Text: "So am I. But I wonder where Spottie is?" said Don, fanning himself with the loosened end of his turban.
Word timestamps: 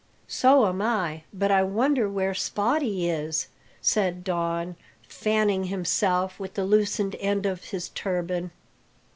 "So 0.27 0.65
am 0.65 0.81
I. 0.81 1.25
But 1.31 1.51
I 1.51 1.61
wonder 1.61 2.09
where 2.09 2.33
Spottie 2.33 3.07
is?" 3.07 3.49
said 3.83 4.23
Don, 4.23 4.75
fanning 5.07 5.65
himself 5.65 6.39
with 6.39 6.55
the 6.55 6.65
loosened 6.65 7.15
end 7.19 7.45
of 7.45 7.65
his 7.65 7.89
turban. 7.89 8.49